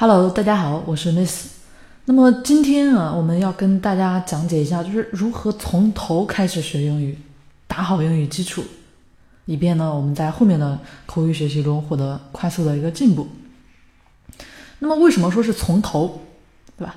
[0.00, 1.46] Hello，大家好，我是 Miss。
[2.04, 7.18] 那么今天啊，我们要跟大家讲解一下，就是如何从头开始学英语，
[7.66, 8.62] 打好英语基础，
[9.46, 13.26] 以便呢我们在后面的口语学习中获得快速的一个进步。
[14.78, 16.20] 那么为什么说是从头，
[16.76, 16.94] 对吧？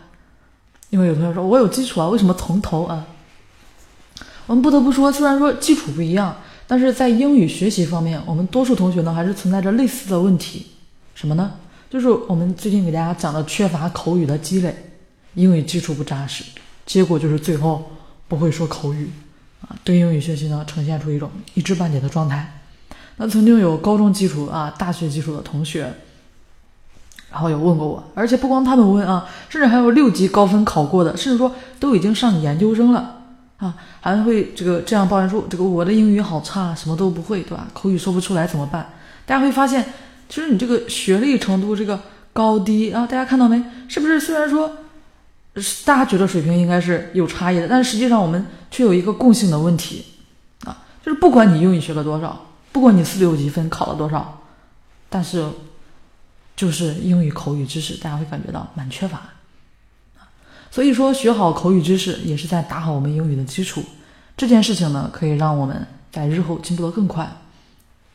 [0.92, 3.08] 因为有同学说我有基础啊，为什么从头啊？
[4.46, 6.38] 我们不得不说，虽然说基础不一样，
[6.68, 10.68] 但是在英语学习方面，我们多数同学呢还是存在着类似的问题，
[11.16, 11.54] 什么呢？
[11.92, 14.74] 就是我们最近给大家讲的缺乏口语的积累，
[15.34, 16.46] 英语基础不扎实，
[16.86, 17.92] 结果就是最后
[18.30, 19.10] 不会说口语，
[19.60, 22.62] 啊，对英语学习呢呈现出一种一知半解的状态。
[23.18, 25.94] 那曾经有高中基础啊、大学基础的同学，
[27.30, 33.24] 然后有问过我，而且不光他们问啊，甚至还有六级高分考过的，甚至说都已经上研究生了
[33.58, 37.68] 啊，还会这个这样抱怨说，这个我的英语好差，什么都不会，对吧？
[37.74, 38.94] 口语说不出来怎么办？
[39.26, 39.86] 大家会发现。
[40.32, 42.00] 其实你这个学历程度这个
[42.32, 43.62] 高低啊，大家看到没？
[43.90, 44.72] 是不是虽然说
[45.84, 50.06] 大家觉得水平应该是有差异的，但实际上我们却有一个共性的问题
[50.64, 54.42] 啊，就是不管你英语学了多少，不管你四六级分考了多少，
[55.10, 55.46] 但是
[56.56, 59.22] 就是英语口语知识，大家会感觉到蛮缺乏。
[60.72, 63.84] 所以说学好口语知识也是在打好我们英语的基础，
[64.38, 67.30] 这件事情呢可以让我们在日后进步的更快，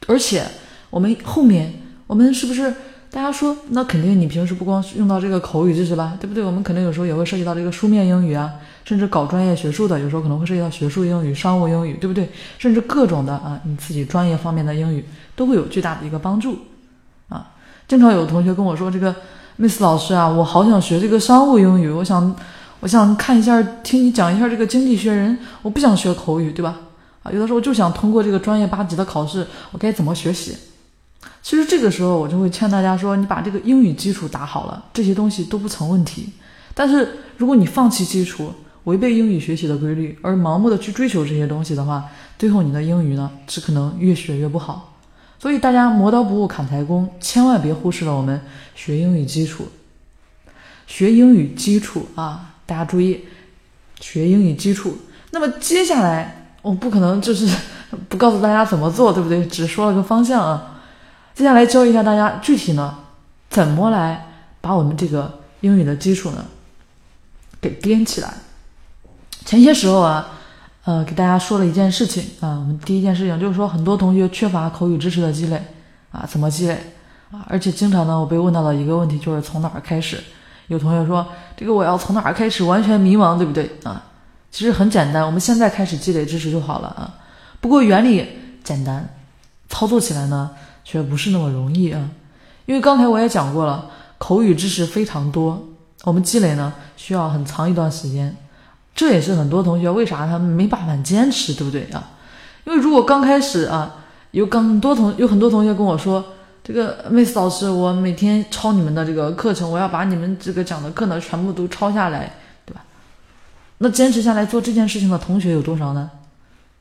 [0.06, 0.46] 而且
[0.88, 1.82] 我们后面。
[2.06, 2.72] 我们是不是
[3.10, 6.44] 大家说，那肯定你平时不光用到这个口语知识吧，对不对？
[6.44, 8.50] 我们可能有时候也会涉及到这个书面英语啊，
[8.84, 12.28] 甚至搞专业学术的，有时候可能会涉及到学术英语、商务英语，对不对？
[12.58, 16.58] 甚至各种的啊，你自己专业方面的英语都会有巨大的一个帮助
[17.28, 17.52] 啊。
[17.88, 19.14] 经常有同学跟我说，这个
[19.58, 22.36] Miss 老师啊，我好想学这个商务英语，我想
[22.80, 26.76] 我想看一下，听你讲一下这个经济学人，我不想学口语，对吧？
[27.22, 30.56] 啊，有的时候就想通过这个专业八级的考试，我该怎么学习？
[31.42, 36.32] 其实这个时候，我就会劝大家说：“你把这个英语基础打好了，这些东西都不成问题。
[36.74, 38.52] 但是，如果你放弃基础，
[38.84, 42.04] 违背英语学习的规律，而盲目的去追求这些东西的话，
[42.36, 44.94] 最后你的英语呢，只可能越学越不好。
[45.38, 48.40] 所以，大家磨刀不误砍柴工，千万别忽视了我们
[48.74, 49.68] 学英语基础。
[50.88, 53.24] 学英语基础啊，大家注意，
[54.00, 54.98] 学英语基础。
[55.30, 57.48] 那么接下来，我不可能就是
[58.08, 59.46] 不告诉大家怎么做，对不对？
[59.46, 60.72] 只说了个方向啊。”
[61.36, 62.96] 接下来教一下大家具体呢，
[63.50, 64.26] 怎么来
[64.62, 66.42] 把我们这个英语的基础呢
[67.60, 68.32] 给颠起来。
[69.44, 70.28] 前些时候啊，
[70.84, 75.62] 呃，给大家说了一件事情啊，我们第一件事情就是说，很多同学缺乏口语知识的积累
[76.10, 76.74] 啊，怎么积累
[77.30, 77.44] 啊？
[77.50, 80.18] 而且经常呢，我被问到的一个问题就是从哪儿开始？
[80.68, 84.02] 有同学说，这个我要从哪儿开始，完全迷茫，对不对啊？
[84.50, 87.14] 其实很简单，我们现在开始积累知识就好了啊。
[87.60, 88.26] 不过原理
[88.64, 89.06] 简单，
[89.68, 90.50] 操作起来呢？
[90.88, 92.08] 却不是那么容易啊，
[92.64, 95.66] 因为刚才我也讲过了，口语知识非常多，
[96.04, 98.36] 我们积累呢需要很长一段时间，
[98.94, 102.12] 这也是很多同学为啥他们没办法坚持，对不对啊？
[102.64, 103.96] 因为如果刚开始啊，
[104.30, 106.24] 有刚多同有很多同学跟我说，
[106.62, 112.32] 这个 Miss 老师，我每天抄你们的这个课程，我要把你们这个讲的课呢全部都抄下来，
[112.64, 112.84] 对吧？
[113.78, 116.12] 那坚持下来做这件事情的同学有多少呢？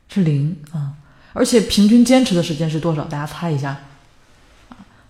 [0.08, 0.94] 是零啊，
[1.32, 3.02] 而且平均坚持的时间是多少？
[3.06, 3.76] 大家猜一下。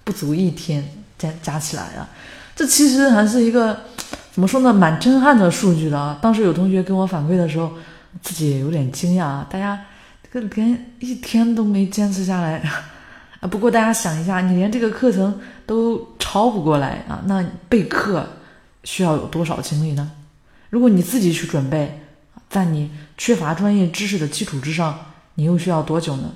[0.06, 2.08] 不足一天加加起来啊，
[2.54, 3.76] 这其实还是一个
[4.30, 6.16] 怎么说呢，蛮震撼的数据的啊。
[6.22, 7.72] 当时有同学跟我反馈的时候，
[8.22, 9.46] 自己也有点惊讶啊。
[9.50, 9.84] 大家
[10.22, 12.58] 这个连一天都没坚持下来
[13.40, 13.48] 啊。
[13.48, 18.24] 不过大家想一下，你连这个课程都抄不过来啊，那备课
[18.84, 20.12] 需要有多少精力呢？
[20.70, 22.00] 如果你自己去准备，
[22.48, 24.96] 在你缺乏专业知识的基础之上，
[25.34, 26.30] 你又需要多久呢？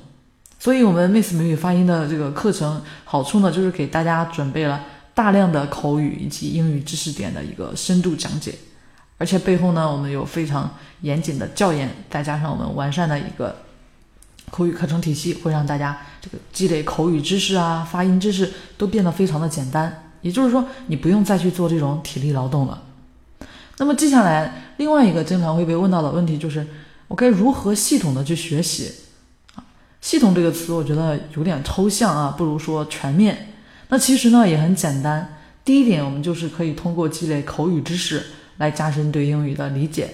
[0.62, 4.84] 所以，我们 Miss 美语发音的这个课程好处呢，就是给大家准备了
[5.15, 8.54] 大量的口语以及英语知识点的一个深度讲解，
[9.16, 13.56] 而且背后呢，我们有非常严谨的教研，再加上我们完善的一个
[14.50, 20.10] 口语课程体系，会让大家这个积累口语知识啊、发音知识都变得非常的简单。
[20.21, 22.83] 也就是说，你不用再去做这种体力劳动了。
[23.78, 26.66] 那么，接下来另外一个经常会被问到的问题就是，
[27.09, 28.92] 我该如何系统的去学习？
[30.00, 33.48] 系统这个词，我觉得有点抽象啊，不如说全面。
[33.88, 35.36] 那其实呢也很简单。
[35.64, 38.24] 第一点，我们就是可以通过积累口语知识
[38.56, 40.08] 来加深对英语的理解。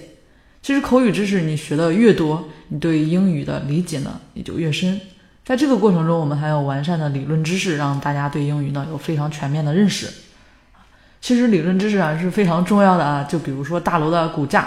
[0.61, 4.99] 其实口语知识你学的越多，你对英语的理解呢也就越深。
[5.45, 10.07] 在这个过程中，我们还有完善的理论知识，让大家对英语呢有非常全面的认识。
[11.21, 14.63] 其实理论知识啊是非常重要的啊，就比如说大楼的骨架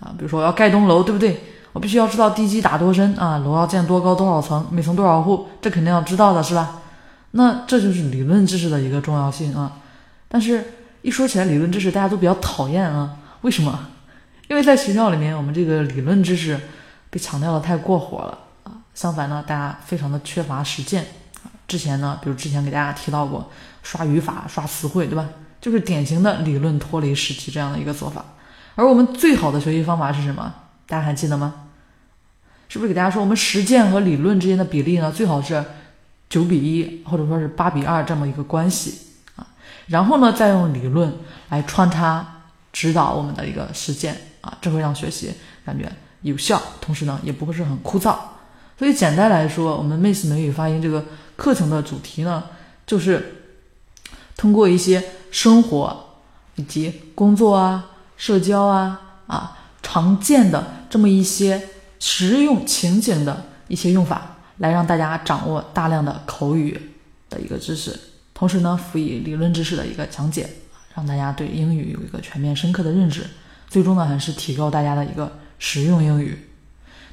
[0.00, 1.40] 啊，比如说要盖栋楼，对不对？
[1.76, 6.78] 我必须要知道地基打多深啊，楼要建多高多少层，每层多少户，这肯定要知道的是吧？
[7.32, 9.72] 那这就是理论知识的一个重要性啊。
[10.26, 13.18] 但是，一说起来理论知识，大家都比较讨厌啊。
[13.42, 13.78] 为什么？
[14.48, 16.58] 因为在学校里面，我们这个理论知识
[17.10, 18.72] 被强调的太过火了啊。
[18.94, 21.04] 相反呢，大家非常的缺乏实践。
[21.68, 23.50] 之前呢，比如之前给大家提到过，
[23.82, 25.26] 刷语法、刷词汇，对吧？
[25.60, 28.24] 就是典型的理论脱离实际这样的一个做法。
[28.76, 30.54] 而我们最好的学习方法是什么？
[30.86, 31.52] 大家还记得吗？
[32.68, 35.12] 是不是给大家说，我们实践和理论之间的比例呢？
[35.12, 35.64] 最好是
[36.28, 38.98] 九比一，或者说是八比二这么一个关系
[39.36, 39.46] 啊。
[39.86, 41.12] 然后呢，再用理论
[41.48, 42.42] 来穿插
[42.72, 45.32] 指导我们的一个实践啊，这会让学习
[45.64, 45.90] 感觉
[46.22, 48.16] 有效，同时呢，也不会是很枯燥。
[48.76, 51.04] 所以简单来说，我们 Miss 美语发音这个
[51.36, 52.42] 课程的主题呢，
[52.84, 53.44] 就是
[54.36, 56.04] 通过一些生活
[56.56, 61.68] 以及工作啊、社交啊啊常见的这么一些。
[61.98, 66.80] 实用情景的一些用法，来让大家掌握大量的口语
[67.28, 67.98] 的一个知识，
[68.32, 70.48] 同时呢，辅以理论知识的一个讲解，
[70.94, 73.24] 让大家对英语有一个全面深刻的认知。
[73.68, 76.38] 最终呢，还是提高大家的一个实用英语。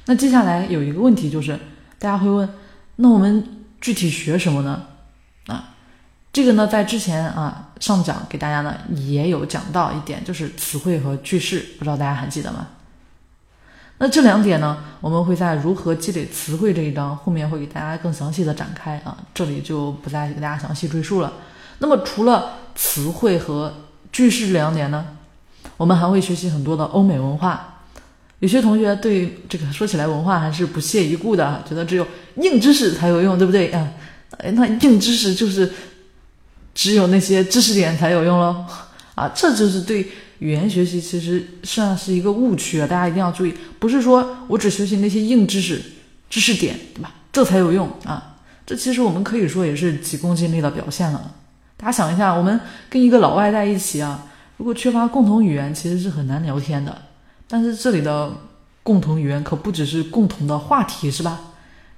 [0.06, 1.58] 那接下来有一个问题就是，
[1.98, 2.48] 大家会问，
[2.96, 4.84] 那我们具体学什么呢？
[5.46, 5.74] 啊，
[6.32, 12.68] 这个呢，在之前啊上讲给大家呢也有讲到一点，就是词汇和句式，不知道大家还记得吗？
[14.04, 21.32] 那这两点呢，我们会在如何积累词汇这一章后面会给大家更详细的展开啊，这里就不再给大家详细赘述了。
[21.78, 23.72] 那么除了词汇和
[24.12, 25.06] 句式这两点呢，
[25.78, 27.80] 我们还会学习很多的欧美文化。
[28.40, 32.06] 有些同学对这个说起来文化还是不屑一顾的，觉得只有
[32.42, 33.88] 硬知识才有用，对不对啊？
[34.52, 35.72] 那硬知识就是
[36.74, 38.66] 只有那些知识点才有用喽
[39.14, 40.06] 啊，这就是对。
[40.44, 45.80] 语言学习其实实际上是一个误区啊，大家一定要注意，不是说我只学习那些硬知识、
[46.28, 47.14] 知识点，对吧？
[47.32, 48.36] 这才有用啊！
[48.66, 51.32] 这其实我们可以说也是急功近利的表现了。
[51.78, 52.60] 大家想一下，我们
[52.90, 54.26] 跟一个老外在一起啊，
[54.58, 56.94] 如果缺乏共同语言，其实是很难聊天的。
[57.48, 58.30] 但是这里的
[58.82, 61.40] 共同语言可不只是共同的话题，是吧？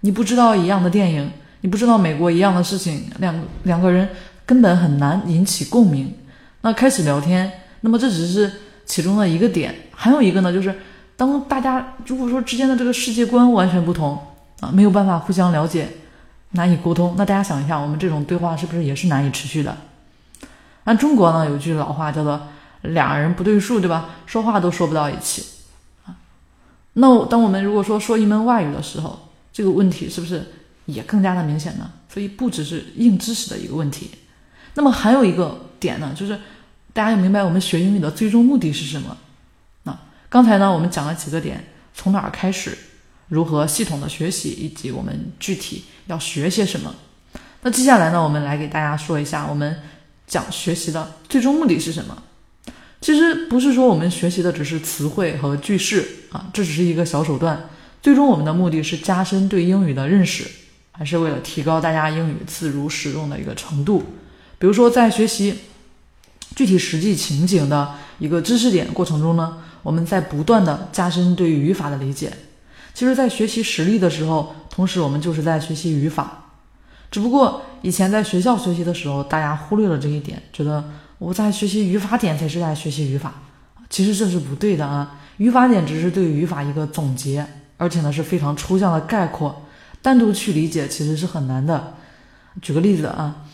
[0.02, 1.28] 你不知道一样的电影，
[1.62, 4.08] 你不知道美国一样的事情，两两个人
[4.46, 6.14] 根本很难引起共鸣。
[6.60, 7.50] 那开始聊天。
[7.86, 8.50] 那么这只是
[8.84, 10.74] 其中的一个点，还有一个呢，就是
[11.16, 14.18] 当大家如果说之间的这个世界观完全不同
[14.58, 15.88] 啊，没有办法互相了解，
[16.50, 19.76] 难以沟通，那大家想一下，我们这种对话是不是也是难以持续的？
[20.82, 22.48] 那中国呢有句老话叫做
[22.82, 24.10] “俩人不对数”，对吧？
[24.26, 25.44] 说话都说不到一起
[26.06, 26.16] 啊。
[26.94, 30.44] 那当我们如果说说一门外语的时候，这个问题是不是
[30.86, 31.88] 也更加的明显呢？
[32.12, 34.10] 所以不只是硬知识的一个问题，
[34.74, 36.36] 那么还有一个点呢，就是。
[36.96, 39.14] 大家要明白我们学英语的最终目的是什么？
[39.82, 39.94] 那
[40.30, 41.62] 刚才呢，我们讲了几个点，
[41.94, 42.74] 从哪儿开始，
[43.28, 46.94] 如何系统的学习，以及我们具体要学些什么。
[47.60, 49.76] 那接下来呢，我们来给大家说一下，我们
[50.26, 52.22] 讲学习的最终目的是什么？
[53.02, 56.02] 其实不是说我们学习的只是词汇和句式
[56.32, 57.68] 啊，这只是一个小手段。
[58.00, 60.50] 最终我们的目的是加深对英语的认识，
[60.92, 64.02] 还是为了提高大家英语自如使用的一个程度。
[64.58, 65.58] 比如说在学习。
[66.56, 72.32] 具体实际情景的一个知识点过程中呢，我们在不断的加深对语法的理解。
[72.92, 76.44] 其实，在学习实例的时候，同时我们就是在学习语法。
[77.10, 80.82] 只不过以前在学校学习的时候，大家忽略了这一点，觉得
[81.18, 83.34] 我在学习语法点才是在学习语法。
[83.88, 85.20] 其实这是不对的啊！
[85.36, 89.62] 语法点只是对语法一个总结，而且呢是非常抽象的概括，
[90.00, 91.94] 单独去理解其实是很难的。
[92.62, 93.44] 举个例子啊，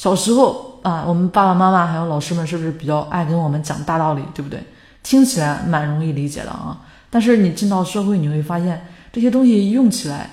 [0.00, 0.68] 小时候。
[0.80, 4.58] 啊，我们爸爸妈妈还有老师们是不是比较爱跟我们讲大道理，对不对？
[5.02, 6.74] 听起来蛮容易理解的啊。
[7.10, 10.30] 但是你进到社会，你会发现这些东西用起来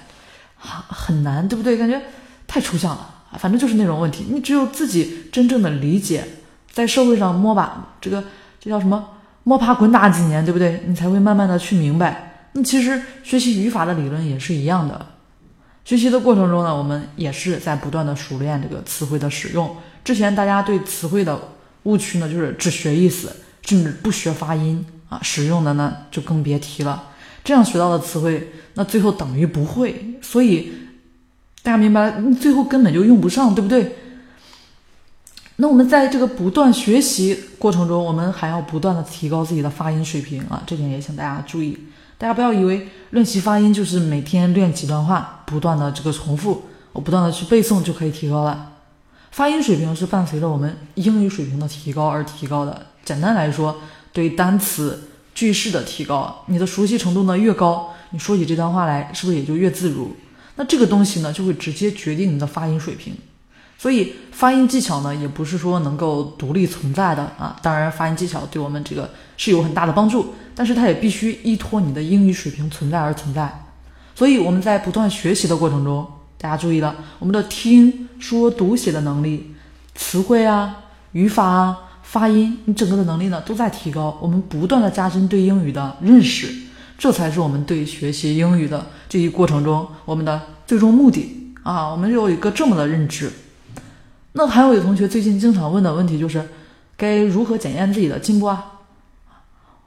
[0.56, 1.78] 很很难，对不对？
[1.78, 2.02] 感觉
[2.48, 3.26] 太抽象了。
[3.34, 6.26] 反正就是那种问题，你只有自己真正的理解，
[6.72, 8.24] 在社会上摸把这个
[8.62, 9.06] 这叫什么
[9.44, 10.82] 摸爬滚打几年，对不对？
[10.88, 12.48] 你才会慢慢的去明白。
[12.54, 15.06] 那其实学习语法的理论也是一样的。
[15.88, 19.74] 学习的过程中呢，我们也是在不断的熟练这个词汇的使用。
[20.04, 21.40] 之前大家对词汇的
[21.84, 27.12] 误区呢，就是只学意思，甚至不学发音啊，使用的呢就更别提了。
[27.42, 30.20] 这样学到的词汇，那最后等于不会。
[30.22, 30.74] 所以
[31.64, 33.96] 大家明白，最后根本就用不上，对不对？
[35.56, 41.78] 那我们在这个不断学习过程中，我们还要不断的提高自己的发音水平啊，这点也请大家注意。
[42.20, 48.74] 大家不要以为练习发音就是每天练几段话，不断的这个重复，我不断的去背诵就可以提高了。
[49.30, 52.88] 发音水平是伴随着我们英语水平的提高而提高的。
[53.06, 53.76] 简单来说，
[54.12, 60.16] 对单词、句式的提高，你的熟悉程度呢越高，你说起这段话来是不是也就越自如？
[60.56, 63.14] 那这个东西呢，就会直接决定你的发音水平。
[63.78, 67.56] 所以发音技巧呢，也不是说能够独立存在的啊。
[67.62, 73.66] 当然，发音技巧对我们这个是有很大的帮助，但是它也必须依托你的英语水平存在而存在。
[74.16, 76.06] 所以我们在不断学习的过程中，
[76.40, 79.54] 大家注意了，我们的听说读写的能力、
[79.94, 80.76] 词汇啊、
[81.12, 84.18] 语法啊、发音，你整个的能力呢都在提高。
[84.20, 86.52] 我们不断的加深对英语的认识，
[86.98, 91.88] 这才是我们对学习英语的这一过程中我们的最终目的啊。
[91.92, 93.32] 我们有一个这么的认知。
[94.38, 96.48] 那还有一同学最近经常问的问题就是，
[96.96, 98.64] 该如何检验自己的进步啊？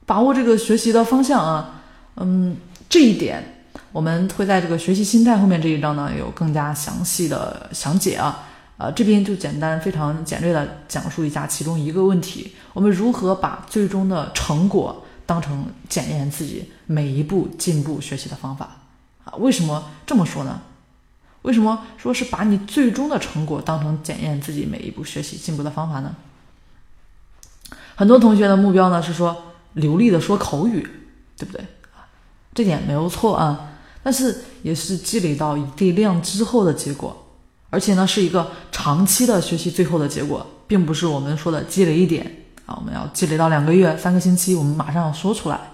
[0.04, 1.80] 把握这个学习的方向啊，
[2.16, 2.56] 嗯，
[2.88, 8.44] 这一点我们会在这个学习心态后面这一章呢有更加详细的详解啊。
[8.76, 18.68] 呃，这边就简单非常简略的讲述一下其中一个问题：我们如何把最终的成果当成检验自己每一步进步学习的方法
[19.22, 19.34] 啊？
[19.38, 20.60] 为什么这么说呢？
[21.42, 26.14] 为什么说是把你最终的成果当成检验自己每一步学习进步的方法呢？
[27.96, 29.36] 很多同学的目标呢是说
[29.74, 30.86] 流利的说口语，
[31.36, 31.64] 对不对
[32.54, 37.26] 这点没有错啊，但是也是积累到一定量之后的结果，
[37.70, 45.69] 而且呢是一个长期的学习最后的结果，并不是我们说的积累一点啊，我们要积累到两个月、三个星期，我们马上要说出来。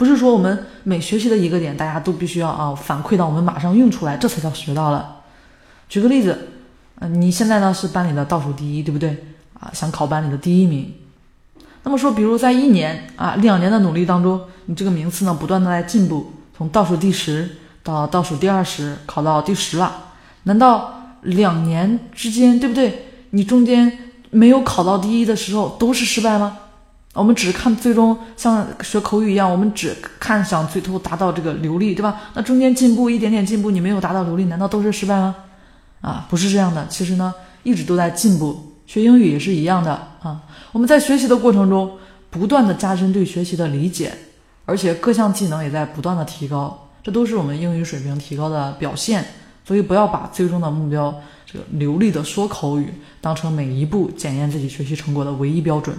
[0.00, 5.16] 不是说我们每学习的一个点，大家都必须要啊反馈到我们马上用出来，这才叫学到了。
[5.90, 6.48] 举个例子，
[7.00, 9.22] 嗯，你现在呢是班里的倒数第一，对不对？
[9.60, 10.90] 啊，想考班里的第一名。
[11.82, 20.04] 那么说，比如在一年啊两年的努力当中，你这个名次呢不断的在进步，从倒数第十到倒数第二十，考到第十了。
[20.44, 23.04] 难道两年之间，对不对？
[23.32, 23.98] 你中间
[24.30, 26.56] 没有考到第一的时候都是失败吗？
[27.12, 32.20] 我们只看最终像学口语一样，我们只看想最后达到这个流利，对吧？
[32.34, 35.34] 那中间进步一点点进步，你没有达到流利，难道都是失败吗？
[36.00, 36.86] 啊，不是这样的。
[36.88, 38.74] 其实呢，一直都在进步。
[38.86, 40.40] 学英语也是一样的啊。
[40.72, 41.98] 我们在学习的过程中，
[42.30, 44.12] 不断的加深对学习的理解，
[44.64, 49.24] 而且各项技能也在不断的提高，这都是我们英语水平提高的表现。
[49.64, 51.14] 所以不要把最终的目标
[51.44, 55.94] 这个流利的说口语当成每一步检验自己学习成果的唯一标准。